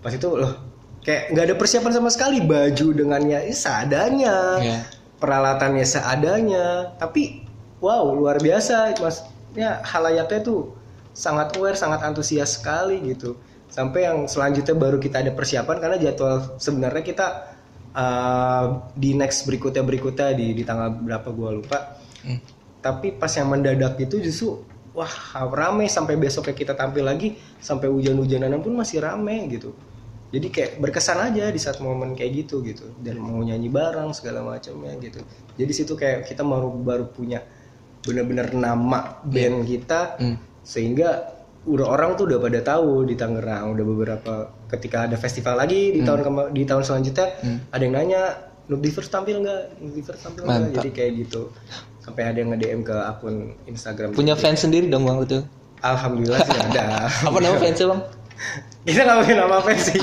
[0.00, 0.56] Pas itu loh
[1.04, 4.78] kayak nggak ada persiapan sama sekali baju dengannya eh, seadanya ya
[5.16, 7.44] peralatannya seadanya tapi
[7.84, 9.26] wow luar biasa mas.
[9.52, 10.72] Ya halayaknya tuh
[11.10, 13.36] sangat aware sangat antusias sekali gitu
[13.70, 17.26] sampai yang selanjutnya baru kita ada persiapan karena jadwal sebenarnya kita
[17.94, 21.78] uh, di next berikutnya berikutnya di di tanggal berapa gua lupa.
[22.20, 22.36] Hmm.
[22.84, 24.60] tapi pas yang mendadak itu justru
[24.92, 25.08] wah
[25.48, 29.72] rame sampai besoknya kita tampil lagi sampai hujan-hujanan pun masih rame gitu.
[30.30, 32.86] Jadi kayak berkesan aja di saat momen kayak gitu gitu.
[33.02, 35.18] Dan mau nyanyi bareng segala macamnya gitu.
[35.58, 37.42] Jadi situ kayak kita baru baru punya
[38.00, 40.36] bener-bener nama band kita Hmm.
[40.62, 44.32] sehingga udah orang tuh udah pada tahu di Tangerang udah beberapa
[44.66, 47.58] ketika ada festival lagi di tahun kema- di tahun selanjutnya Hmm.
[47.68, 48.22] ada yang nanya
[48.66, 49.62] Nubdivers tampil nggak?
[49.78, 50.72] Nubdivers tampil nggak?
[50.72, 51.50] Jadi kayak gitu.
[52.00, 55.38] Sampai ada yang nge-DM ke akun Instagram punya fans sendiri dong bang itu?
[55.80, 56.84] Alhamdulillah sih ada.
[57.28, 58.00] Apa nama fansnya bang?
[58.86, 60.00] Kita nggak punya nama apa sih.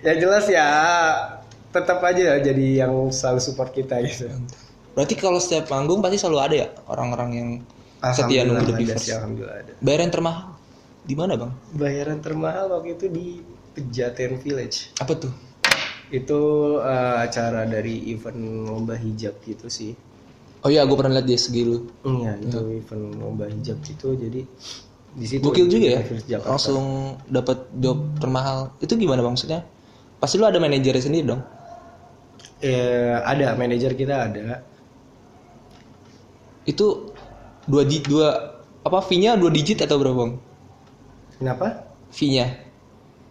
[0.00, 0.66] Ya jelas ya
[1.70, 4.26] tetap aja jadi yang selalu support kita gitu.
[4.90, 7.48] Berarti kalau setiap manggung pasti selalu ada ya orang-orang yang
[8.10, 9.72] setia nunggu sih, alhamdulillah ada.
[9.78, 10.58] Bayaran termahal
[11.10, 11.50] di mana bang?
[11.74, 13.26] Bayaran termahal waktu itu di
[13.74, 14.94] Pejaten Village.
[15.02, 15.34] Apa tuh?
[16.14, 16.38] Itu
[16.78, 18.38] eh, acara dari event
[18.70, 19.98] lomba hijab gitu sih.
[20.62, 21.90] Oh iya gue pernah lihat di SG lu.
[22.06, 22.62] Iya itu.
[22.78, 24.14] event lomba hijab gitu.
[24.14, 24.46] Jadi
[25.10, 26.02] di situ gokil juga ya?
[26.38, 26.54] Jakarta.
[26.54, 26.86] langsung
[27.26, 28.70] dapat job termahal.
[28.78, 29.66] Itu gimana bang maksudnya?
[30.22, 31.42] Pasti lu ada manajernya sendiri dong?
[32.62, 34.62] Eh, ada manajer kita ada.
[36.62, 37.10] Itu
[37.66, 38.30] dua di dua
[38.86, 40.49] apa fee-nya dua digit atau berapa bang
[41.40, 41.88] kenapa?
[42.12, 42.52] Fee-nya.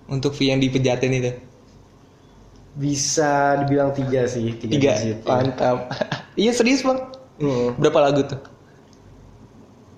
[0.10, 1.32] Untuk fee yang di pejaten itu.
[2.74, 4.92] Bisa dibilang tiga sih tiga, tiga.
[4.98, 5.78] digit, mantap.
[6.40, 6.96] Iya serius bang?
[7.40, 7.76] Hmm.
[7.76, 8.40] berapa lagu tuh?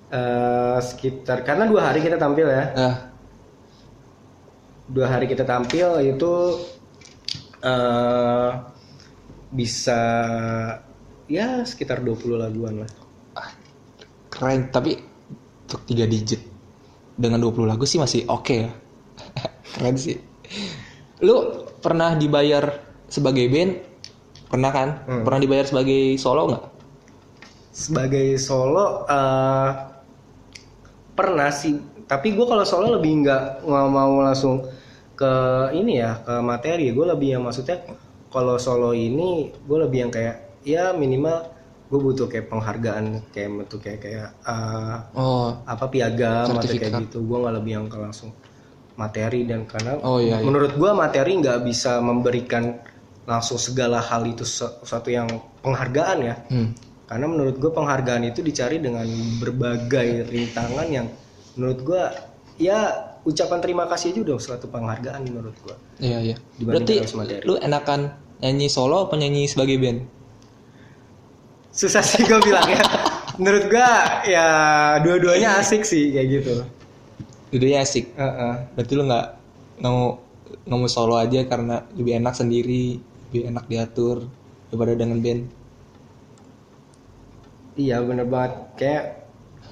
[0.10, 2.66] Eh, sekitar karena dua hari kita tampil ya.
[2.74, 2.96] Ah.
[4.90, 6.34] Dua hari kita tampil itu
[7.62, 8.50] eh
[9.54, 10.02] bisa
[11.30, 12.92] ya sekitar 20 laguan lah.
[13.38, 13.54] Ah,
[14.34, 14.74] keren.
[14.74, 14.98] Tapi
[15.70, 16.51] untuk tiga digit
[17.16, 18.72] dengan 20 lagu sih masih oke ya.
[19.76, 20.18] Keren sih.
[21.22, 23.72] Lu pernah dibayar sebagai band?
[24.52, 24.90] Pernah kan?
[25.08, 25.24] Hmm.
[25.24, 26.64] pernah dibayar sebagai solo nggak?
[27.72, 29.70] Sebagai solo eh
[31.16, 31.80] pernah sih.
[32.08, 34.68] Tapi gue kalau solo lebih nggak nggak mau langsung
[35.16, 35.34] ke
[35.72, 36.92] ini ya ke materi.
[36.92, 37.80] Gue lebih yang maksudnya
[38.28, 40.36] kalau solo ini gue lebih yang kayak
[40.68, 41.48] ya minimal
[41.92, 45.52] gue butuh kayak penghargaan kayak bentuk kayak kayak eh, oh.
[45.68, 47.20] apa piagam atau kayak gitu.
[47.28, 48.32] Gue nggak lebih yang ke langsung
[48.96, 50.46] materi dan karena Oh, iya, iya.
[50.46, 52.80] menurut gue materi nggak bisa memberikan
[53.28, 55.28] langsung segala hal itu se- suatu yang
[55.60, 56.36] penghargaan ya.
[56.48, 56.72] Hmm.
[57.12, 59.04] karena menurut gue penghargaan itu dicari dengan
[59.44, 61.12] berbagai rintangan yang
[61.60, 62.04] menurut gue
[62.56, 62.88] ya
[63.28, 66.36] ucapan terima kasih aja udah suatu penghargaan menurut gue iya iya.
[66.56, 67.04] Berarti
[67.44, 70.08] lu enakan nyanyi solo apa nyanyi sebagai band
[71.72, 72.84] susah sih gue bilang ya.
[73.40, 73.90] Menurut gue
[74.28, 74.48] ya
[75.02, 76.54] dua-duanya asik sih kayak gitu.
[77.52, 78.06] Dua-duanya asik?
[78.16, 78.54] Heeh.
[78.76, 79.28] berarti lu nggak
[79.84, 80.20] mau
[80.68, 83.00] nggak mau solo aja karena lebih enak sendiri
[83.32, 84.28] lebih enak diatur
[84.70, 85.42] daripada dengan band?
[87.80, 88.54] Iya bener banget.
[88.80, 89.04] Kayak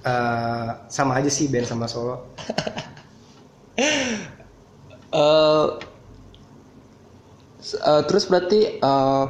[0.07, 2.15] eh, sama aja sih band sama solo.
[7.59, 9.23] s- eh, terus berarti eh,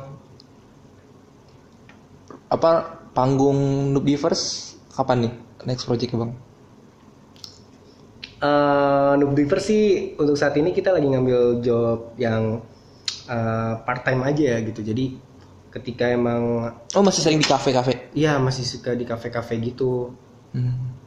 [2.49, 2.71] apa
[3.13, 5.33] panggung Noob Beavers kapan nih
[5.69, 6.31] next project bang?
[8.39, 12.63] Eh Noob Diver sih untuk saat ini kita lagi ngambil job yang
[13.85, 14.81] part time aja ya gitu.
[14.81, 15.19] Jadi
[15.69, 18.09] ketika emang Oh masih sering di kafe-kafe?
[18.17, 20.09] ya masih suka di kafe-kafe gitu.
[20.55, 20.97] Hmm.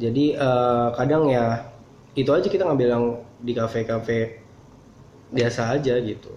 [0.00, 1.60] Jadi eh, kadang ya
[2.16, 3.04] itu aja kita ngambil yang
[3.44, 4.40] di kafe-kafe
[5.32, 6.32] biasa aja gitu.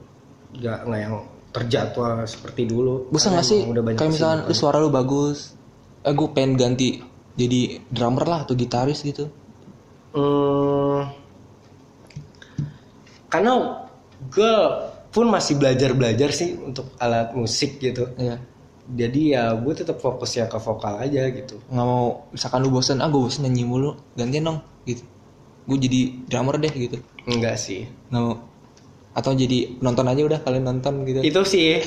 [0.60, 1.16] Gak nggak yang
[1.50, 3.10] terjadwal seperti dulu.
[3.10, 3.60] Bosan Karena gak sih?
[3.98, 5.58] Kayak misalkan lu suara lu bagus,
[6.06, 7.02] eh gue pengen ganti
[7.40, 9.32] jadi drummer lah atau gitaris gitu.
[10.10, 11.06] Hmm,
[13.30, 13.86] karena
[14.34, 14.54] gue
[15.14, 18.10] pun masih belajar-belajar sih untuk alat musik gitu.
[18.18, 18.42] Iya.
[18.90, 21.62] Jadi ya gue tetap fokus ya ke vokal aja gitu.
[21.70, 24.60] Nggak mau misalkan lu bosan, ah gue bosan nyanyi mulu, gantian dong
[24.90, 25.06] gitu.
[25.70, 26.98] Gue jadi drummer deh gitu.
[27.30, 27.86] Enggak sih.
[28.10, 28.49] Nggak mau.
[29.20, 31.20] Atau jadi nonton aja udah kalian nonton gitu.
[31.20, 31.84] Itu sih.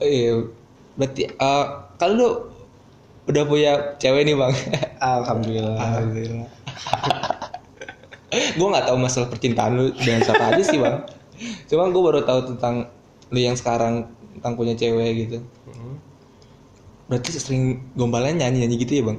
[0.00, 0.48] Iya
[0.96, 1.66] berarti eh,
[2.00, 2.28] kalau lu
[3.28, 4.52] udah punya cewek nih bang?
[5.00, 5.76] Alhamdulillah.
[5.76, 6.48] Alhamdulillah.
[8.30, 11.04] Gue nggak tahu masalah percintaan lu dengan siapa aja sih bang.
[11.68, 12.88] Cuma gue baru tahu tentang
[13.28, 14.08] lu yang sekarang
[14.40, 15.44] tentang punya cewek gitu.
[15.68, 16.00] Hmm.
[17.10, 19.18] berarti sering gombalannya nyanyi nyanyi gitu ya bang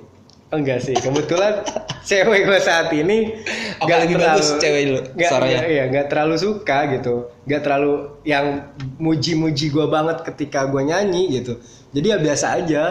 [0.52, 1.64] enggak sih kebetulan
[2.04, 3.40] cewek gue saat ini
[3.82, 5.66] Apalagi bagus cewek lu, nggak suaranya.
[5.66, 7.34] iya nggak terlalu suka gitu.
[7.50, 8.70] Nggak terlalu yang
[9.02, 11.58] muji-muji gue banget ketika gue nyanyi gitu.
[11.90, 12.84] Jadi ya biasa aja.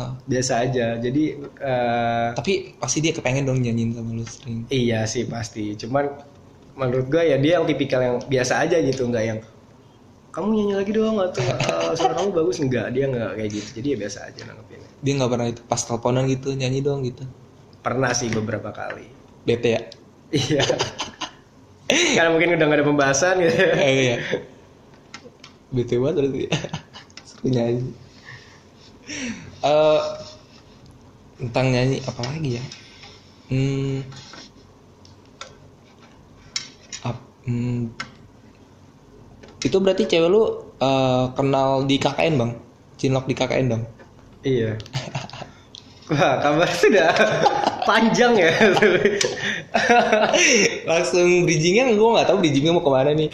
[0.00, 0.16] Oh.
[0.24, 0.96] biasa aja.
[0.96, 4.64] Jadi eh, tapi pasti dia kepengen dong nyanyiin sama lu sering.
[4.72, 5.76] Iya sih pasti.
[5.76, 6.08] Cuman
[6.72, 9.38] menurut gue ya dia yang tipikal yang biasa aja gitu nggak yang
[10.32, 12.56] kamu nyanyi lagi dong atau "Ah, suara kamu bagus.
[12.64, 13.68] Enggak dia nggak kayak gitu.
[13.82, 17.24] Jadi ya biasa aja nanggepinnya dia nggak pernah itu pas teleponan gitu nyanyi dong gitu.
[17.80, 19.08] Pernah sih beberapa kali.
[19.48, 19.82] Bete ya?
[20.30, 20.62] Iya.
[21.90, 23.56] Karena mungkin udah gak ada pembahasan gitu.
[23.56, 24.16] Eh, iya.
[25.72, 26.40] Bete banget berarti
[27.26, 27.90] seru nyanyi.
[29.64, 30.02] Eh,
[31.40, 32.64] tentang nyanyi apa lagi ya?
[33.50, 34.06] Hmm,
[37.02, 37.90] ap- hmm,
[39.64, 40.42] itu berarti cewek lu
[40.78, 42.52] eh, kenal di KKN bang?
[43.00, 43.84] Cinlok di KKN dong
[44.46, 44.76] iya.
[46.10, 47.14] Wah kabar sudah
[47.86, 48.50] panjang ya.
[50.90, 53.30] Langsung bridgingnya gue nggak tahu bridgingnya mau ke mana nih.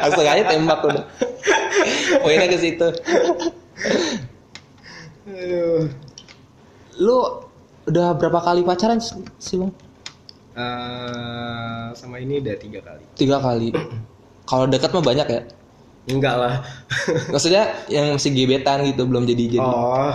[0.00, 1.04] Langsung aja tembak udah.
[2.24, 2.88] Poinnya ke situ.
[5.28, 5.92] Aduh.
[6.96, 7.18] Lu
[7.84, 8.96] udah berapa kali pacaran
[9.36, 9.72] sih bang
[10.54, 13.04] Eh, sama ini udah tiga kali.
[13.18, 13.74] Tiga kali.
[14.46, 15.42] Kalau dekat mah banyak ya
[16.10, 16.54] enggak lah.
[17.32, 19.64] Maksudnya yang masih gebetan gitu belum jadi jadi.
[19.64, 20.12] Oh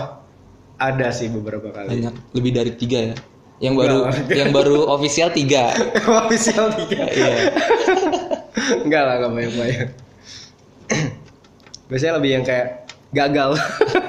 [0.80, 2.00] ada sih beberapa kali.
[2.00, 3.16] Banyak lebih dari tiga ya.
[3.60, 4.36] Yang baru Enggak.
[4.40, 5.76] yang baru official tiga.
[6.24, 7.04] Official tiga.
[7.12, 7.36] Iya.
[8.88, 9.88] Enggak lah enggak banyak banyak
[11.90, 13.58] biasanya lebih yang kayak gagal.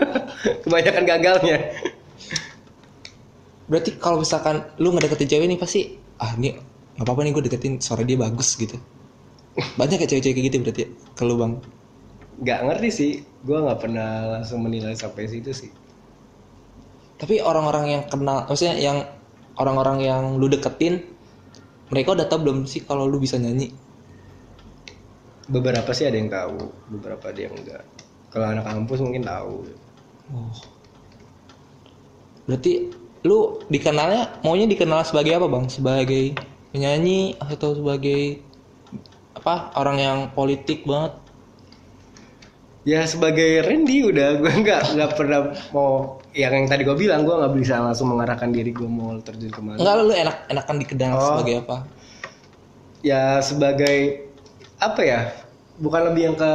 [0.63, 1.57] Kebanyakan gagalnya.
[3.65, 6.53] Berarti kalau misalkan lu ngedeketin cewek nih pasti ah ini
[7.01, 8.77] nggak apa-apa nih gue deketin suara dia bagus gitu
[9.79, 10.89] banyak ya cewek-cewek kayak gitu berarti ya?
[11.15, 11.53] Ke lu bang?
[12.39, 13.11] Nggak ngerti sih.
[13.43, 15.71] Gue nggak pernah langsung menilai sampai situ sih.
[17.19, 18.97] Tapi orang-orang yang kenal maksudnya yang
[19.59, 21.05] orang-orang yang lu deketin
[21.91, 23.69] mereka udah tahu belum sih kalau lu bisa nyanyi?
[25.51, 27.83] Beberapa sih ada yang tahu beberapa ada yang enggak
[28.31, 29.67] kalau anak kampus mungkin tahu.
[30.31, 30.55] Oh.
[32.47, 32.87] berarti
[33.27, 35.67] lu dikenalnya maunya dikenal sebagai apa bang?
[35.67, 36.25] Sebagai
[36.71, 38.39] penyanyi atau sebagai
[39.31, 41.15] apa orang yang politik banget.
[42.81, 47.35] Ya sebagai Randy udah gue nggak nggak pernah mau yang yang tadi gue bilang gue
[47.35, 49.77] nggak bisa langsung mengarahkan diri gue mau terjun ke mana.
[49.77, 51.25] Enggak lu enak enakan dikenal Oh.
[51.37, 51.77] sebagai apa?
[53.01, 54.29] Ya sebagai
[54.81, 55.19] apa ya
[55.77, 56.53] bukan lebih yang ke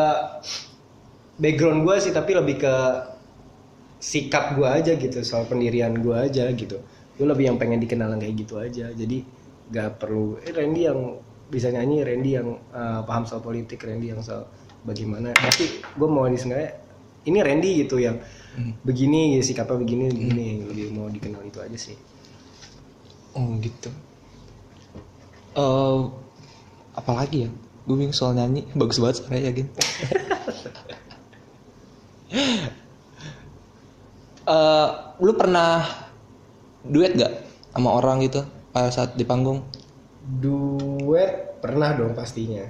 [1.38, 2.74] background gue sih tapi lebih ke
[3.96, 6.78] sikap gue aja gitu soal pendirian gue aja gitu.
[7.16, 9.22] Gue lebih yang pengen dikenal yang kayak gitu aja jadi
[9.66, 14.22] nggak perlu eh Randy yang bisa nyanyi Randy yang uh, paham soal politik Randy yang
[14.22, 14.46] soal
[14.82, 15.30] bagaimana.
[15.34, 16.70] Tapi gue mau di sebenarnya
[17.26, 18.18] ini Randy gitu yang
[18.56, 18.72] Hmm.
[18.80, 21.92] begini sikapnya begini begini lebih mau dikenal itu aja sih.
[23.36, 23.92] Oh gitu.
[25.52, 25.98] Eh
[26.96, 27.50] apalagi ya?
[27.84, 28.64] Gue bingung soal nyanyi.
[28.72, 29.68] Bagus banget suaranya Gin.
[34.46, 35.82] Eh, lu pernah
[36.86, 37.34] duet gak
[37.74, 39.66] sama orang gitu pada saat di panggung
[40.26, 42.64] duet pernah dong pastinya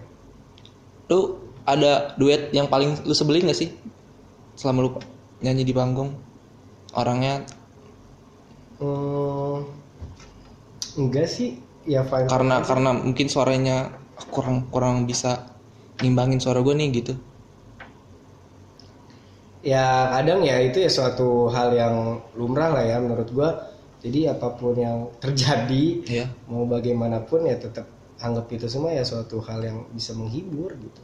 [1.10, 1.18] lu
[1.66, 3.70] ada duet yang paling lu sebelin gak sih
[4.58, 4.90] selama lu
[5.44, 6.10] nyanyi di panggung
[6.94, 7.44] orangnya
[8.80, 9.64] Hmm,
[11.00, 11.50] enggak sih,
[11.88, 12.28] ya fine.
[12.30, 13.76] karena karena mungkin suaranya
[14.34, 15.30] kurang kurang bisa
[16.00, 17.14] ngimbangin suara gue nih gitu
[19.66, 21.94] Ya kadang ya itu ya suatu hal yang
[22.38, 23.50] lumrah lah ya menurut gua.
[24.06, 27.90] Jadi apa pun yang terjadi, ya mau bagaimanapun ya tetap
[28.22, 31.02] anggap itu semua ya suatu hal yang bisa menghibur gitu.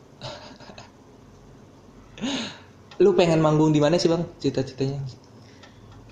[3.03, 5.03] lu pengen manggung di mana sih bang cita-citanya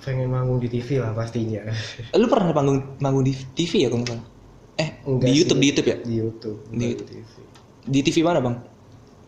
[0.00, 1.60] Pengen manggung di TV lah pastinya.
[2.16, 4.20] Lu pernah manggung manggung di TV ya kalau nggak
[4.80, 5.38] eh Enggak di sih.
[5.44, 7.32] YouTube di YouTube ya Di YouTube, Di- di TV.
[7.84, 8.56] di TV mana bang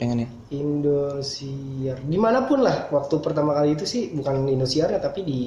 [0.00, 2.88] pengennya Indosiar, di mana pun lah.
[2.88, 5.38] Waktu pertama kali itu sih bukan Indosiar ya, tapi di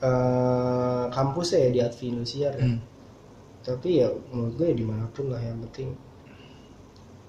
[0.00, 2.64] eh, kampus ya di Advi Indosiar ya.
[2.64, 2.80] Hmm.
[3.60, 5.92] Tapi ya menurut gue ya di mana pun lah yang penting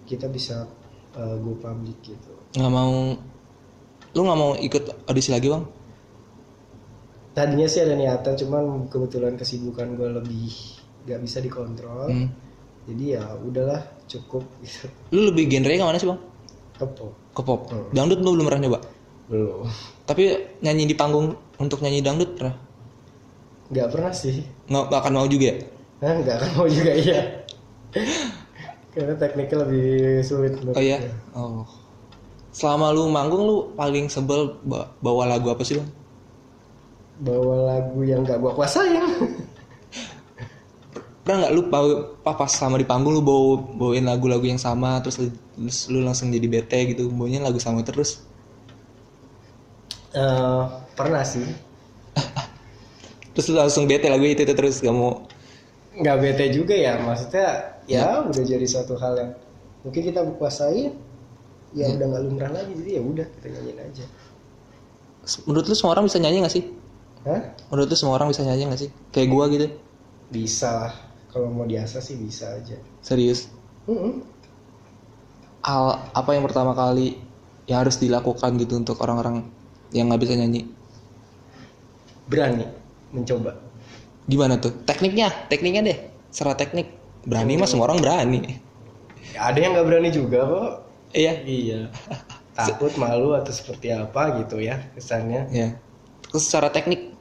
[0.03, 0.63] kita bisa
[1.13, 2.31] eh, go public gitu.
[2.51, 3.15] nggak mau
[4.11, 5.63] lu nggak mau ikut audisi lagi bang
[7.31, 10.51] Tadinya sih ada niatan, cuman kebetulan kesibukan gue lebih
[11.07, 12.27] nggak bisa dikontrol Hmm.
[12.83, 16.19] jadi ya udahlah cukup gitu Lu lebih genre yang mana sih bang?
[17.31, 17.71] Ke pop.
[17.71, 17.87] Hmm.
[17.95, 18.79] Dangdut lu belum pernah nyoba.
[19.31, 19.65] Belum
[20.09, 20.23] Tapi
[20.61, 22.55] nyanyi di panggung untuk nyanyi dangdut pernah?
[23.71, 25.55] nggak pernah sih Nggak, nggak akan mau juga ya?
[26.03, 27.19] Hah, nggak akan mau juga iya
[28.93, 29.87] karena tekniknya lebih
[30.27, 30.99] sulit Oh iya.
[31.31, 31.63] Oh.
[32.51, 35.87] Selama lu manggung lu paling sebel ba- bawa lagu apa sih bang?
[37.21, 38.97] bawa lagu yang nggak gua kuasain
[41.21, 41.61] Pernah nggak lu
[42.25, 46.33] pas sama di panggung lu bawa bawain lagu-lagu yang sama terus lu, terus lu langsung
[46.33, 48.25] jadi bete gitu bawanya lagu sama terus?
[50.11, 50.63] Eh,
[50.99, 51.47] pernah sih
[53.31, 55.23] Terus lu langsung bete lagu itu, itu terus gak mau
[55.91, 59.31] nggak bete juga ya maksudnya ya udah jadi suatu hal yang
[59.83, 60.95] mungkin kita kuasain
[61.75, 64.05] ya udah nggak lumrah lagi jadi ya udah kita nyanyiin aja
[65.45, 66.63] Menurut lu semua orang bisa nyanyi gak sih?
[67.29, 67.41] Hah?
[67.69, 68.89] Menurut lu semua orang bisa nyanyi gak sih?
[69.13, 69.67] Kayak gua gitu.
[70.31, 70.93] bisa lah
[71.29, 73.51] kalau mau diasah sih bisa aja Serius.
[73.85, 74.23] Mm-mm.
[75.61, 77.19] Hal apa yang pertama kali
[77.69, 79.45] yang harus dilakukan gitu untuk orang-orang
[79.91, 80.67] yang nggak bisa nyanyi?
[82.31, 82.63] berani
[83.11, 83.51] mencoba
[84.23, 84.71] Gimana tuh?
[84.87, 85.97] Tekniknya, tekniknya deh.
[86.31, 86.87] Secara teknik.
[87.27, 88.39] Berani mah semua orang berani.
[89.35, 90.71] Ya, ada yang nggak berani juga kok
[91.11, 91.33] Iya.
[91.43, 91.79] iya
[92.55, 95.75] takut malu atau seperti apa gitu ya kesannya Ya.
[96.31, 97.11] Terus secara teknik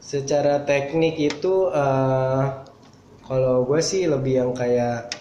[0.00, 2.42] secara teknik itu eh,
[3.24, 5.12] kalau gue sih lebih yang kayak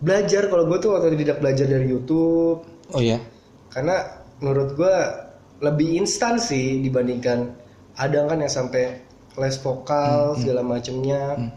[0.00, 3.20] belajar kalau gue tuh waktu tidak belajar dari YouTube Oh iya.
[3.72, 4.96] karena menurut gue
[5.62, 7.54] lebih instan sih dibandingkan
[7.94, 8.98] ada kan yang sampai
[9.38, 11.50] les vokal segala macemnya Hmm.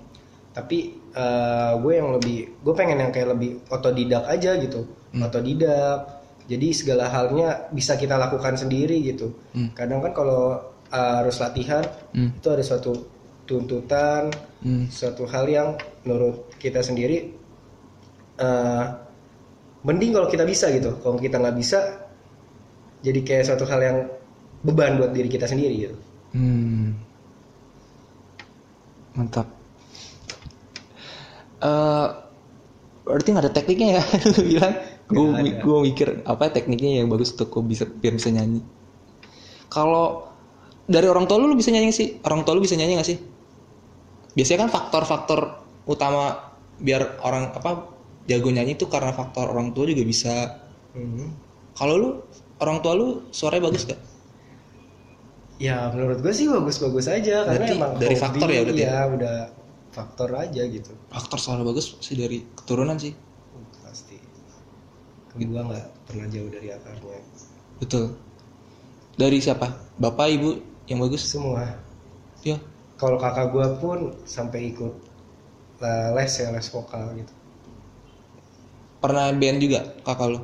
[0.53, 5.25] tapi eh, gue yang lebih gue pengen yang kayak lebih otodidak aja gitu Hmm.
[5.25, 9.73] otodidak jadi segala halnya bisa kita lakukan sendiri gitu Hmm.
[9.73, 12.31] kadang kan kalau eh, harus latihan Hmm.
[12.37, 12.93] itu ada suatu
[13.43, 14.29] tuntutan
[14.61, 14.85] Hmm.
[14.87, 15.69] suatu hal yang
[16.05, 17.33] menurut kita sendiri
[18.37, 18.83] eh,
[19.81, 22.04] mending kalau kita bisa gitu kalau kita nggak bisa
[23.05, 23.97] jadi kayak suatu hal yang
[24.65, 25.97] beban buat diri kita sendiri gitu
[26.35, 26.91] Hmm.
[29.15, 29.47] Mantap.
[31.63, 32.07] Eh
[33.07, 34.03] berarti nggak ada tekniknya ya?
[34.35, 34.73] Lu bilang.
[35.05, 38.59] Gue gue mikir apa tekniknya yang bagus untuk gue bisa biar bisa nyanyi.
[39.71, 40.27] Kalau
[40.89, 42.09] dari orang tua lu, lu bisa nyanyi nggak sih?
[42.25, 43.17] Orang tua lu bisa nyanyi gak sih?
[44.33, 47.85] Biasanya kan faktor-faktor utama biar orang apa
[48.25, 50.57] jago nyanyi itu karena faktor orang tua juga bisa.
[51.77, 52.09] Kalau lu
[52.63, 53.99] orang tua lu suaranya bagus gak?
[55.55, 59.37] ya menurut gue sih bagus-bagus aja karena Berarti emang dari faktor ya berarti ya udah
[59.95, 63.15] faktor aja gitu Faktor suara bagus sih dari keturunan sih.
[63.79, 64.19] pasti
[65.35, 67.19] gua nggak pernah jauh dari akarnya
[67.79, 68.15] Betul.
[69.15, 69.67] Dari siapa?
[69.99, 70.59] Bapak, ibu
[70.91, 71.23] yang bagus?
[71.23, 71.63] semua
[72.43, 72.59] Ya.
[72.99, 74.93] kalau kakak gua pun sampai ikut
[75.81, 77.33] eh, les ya les vokal gitu
[79.03, 80.39] Pernah band juga kakak lo?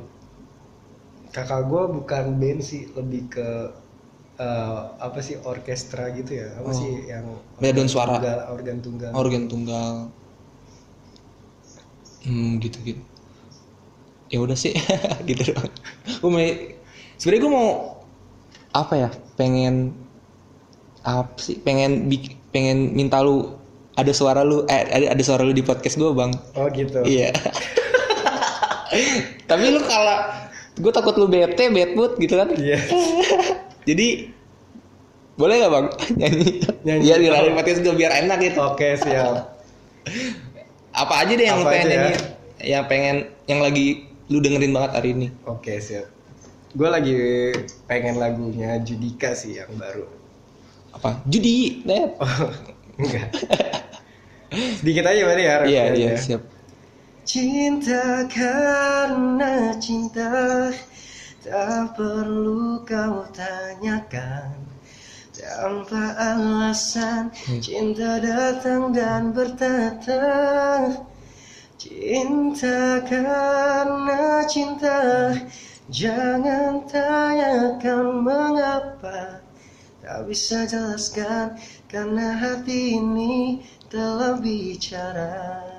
[1.32, 3.48] Kakak gua bukan band sih lebih ke
[4.34, 6.72] eh, apa sih orkestra gitu ya apa Oh.
[6.72, 7.24] sih yang
[7.56, 8.16] Paduan suara.
[8.16, 9.92] tunggal, organ tunggal Organ tunggal.
[12.22, 13.02] Hmm, gitu gitu.
[14.28, 14.72] Ya udah sih,
[15.28, 15.70] gitu doang.
[16.18, 16.38] Gue mau,
[17.16, 17.68] sebenarnya gue mau
[18.72, 19.08] apa ya?
[19.34, 19.90] Pengen
[21.02, 21.56] apa sih?
[21.58, 22.06] Pengen
[22.48, 23.56] pengen minta lu
[23.92, 26.30] ada suara lu, eh ada, ada suara lu di podcast gue bang.
[26.54, 27.28] oh gitu Iya.
[29.50, 30.16] Tapi lu kalau
[30.72, 32.48] gue takut lu bete, bad mood gitu kan.
[32.52, 32.78] Iya.
[33.88, 34.30] Jadi
[35.32, 35.86] boleh gak bang
[36.20, 36.48] nyanyi?
[36.84, 37.02] Nyanyi.
[37.02, 38.58] Iya di podcast gue biar enak gitu.
[38.60, 39.48] oke siap
[41.02, 42.12] Apa aja deh yang lu Apa pengen nyanyi?
[42.62, 43.16] Yang pengen,
[43.48, 43.86] yang lagi
[44.28, 45.28] lu dengerin banget hari ini.
[45.44, 46.06] oke siap
[46.72, 47.12] gue lagi
[47.84, 50.08] pengen lagunya Judika sih yang baru
[50.92, 51.20] Apa?
[51.26, 52.16] Judi, net.
[52.16, 52.48] oh,
[52.96, 53.28] enggak
[54.78, 56.16] sedikit aja berarti ya Iya refnya iya ya.
[56.18, 56.42] siap.
[57.22, 60.74] Cinta karena cinta
[61.38, 64.58] Tak perlu kau tanyakan.
[65.30, 67.30] Tanpa alasan
[67.62, 70.26] Cinta datang dan bertata.
[71.78, 75.30] Cinta karena cinta
[75.94, 79.38] Jangan tanyakan mengapa.
[80.02, 81.54] Tak bisa jelaskan
[81.86, 85.71] Karena hati ini telah bicara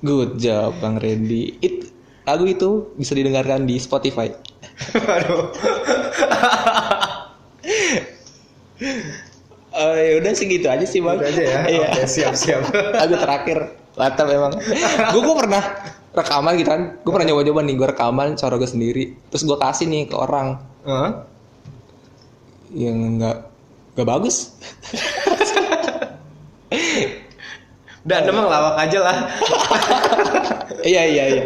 [0.00, 1.60] Good job Bang Randy.
[1.60, 1.92] It,
[2.24, 4.32] lagu itu bisa didengarkan di Spotify.
[4.96, 5.52] Waduh
[9.70, 11.20] Oh ya udah segitu aja sih bang.
[11.20, 11.88] Gitu aja ya Iya.
[11.94, 12.64] Oke siap siap
[13.00, 13.58] lagu terakhir
[13.98, 14.56] mantap emang
[15.12, 15.62] gue gue pernah
[16.16, 19.86] rekaman gitu kan gue pernah nyoba-nyoba nih gue rekaman suara gue sendiri terus gue kasih
[19.90, 20.56] nih ke orang
[20.88, 21.28] Hah?
[22.72, 23.36] yang nggak
[23.98, 24.56] nggak bagus
[28.00, 29.16] Udah, emang lawak aja lah.
[30.90, 31.42] iya iya iya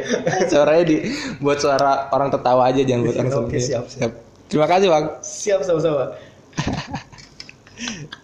[0.47, 0.97] suaranya di
[1.43, 3.63] buat suara orang tertawa aja jangan buat orang Oke, sedih.
[3.67, 4.13] siap, siap.
[4.47, 6.15] terima kasih bang Siap sama-sama.